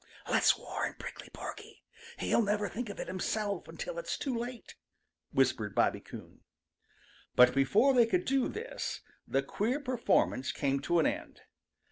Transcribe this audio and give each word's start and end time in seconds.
"Let's 0.27 0.57
warn 0.57 0.95
Prickly 0.97 1.29
Porky; 1.31 1.83
he'll 2.17 2.41
never 2.41 2.67
think 2.67 2.89
of 2.89 2.99
it 2.99 3.07
himself 3.07 3.67
until 3.67 3.99
it's 3.99 4.17
too 4.17 4.35
late," 4.35 4.73
whispered 5.31 5.75
Bobby 5.75 5.99
Coon. 5.99 6.39
But 7.35 7.53
before 7.53 7.93
they 7.93 8.07
could 8.07 8.25
do 8.25 8.47
this, 8.47 9.01
the 9.27 9.43
queer 9.43 9.79
performance 9.79 10.51
came 10.51 10.79
to 10.79 10.97
an 10.97 11.05
end. 11.05 11.41